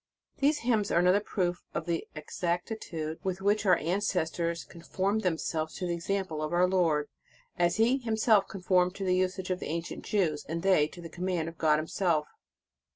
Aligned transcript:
These 0.39 0.61
hymns 0.61 0.89
are 0.89 0.97
another 0.99 1.19
proof 1.19 1.61
of 1.75 1.85
the 1.85 2.07
exactitude 2.15 3.19
with 3.23 3.39
which 3.39 3.67
our 3.67 3.77
ancestors 3.77 4.63
con 4.63 4.81
formed 4.81 5.21
themselves 5.21 5.75
to 5.75 5.85
the 5.85 5.93
example 5.93 6.41
of 6.41 6.53
our 6.53 6.67
Lord, 6.67 7.07
as 7.59 7.75
He 7.75 7.97
himself 7.99 8.47
conformed 8.47 8.95
to 8.95 9.05
the 9.05 9.13
usage 9.13 9.51
of 9.51 9.59
the 9.59 9.67
ancient 9.67 10.03
Jews, 10.03 10.43
and 10.43 10.63
they 10.63 10.87
to 10.87 11.01
the 11.01 11.07
command 11.07 11.49
of 11.49 11.59
God 11.59 11.77
Himself. 11.77 12.27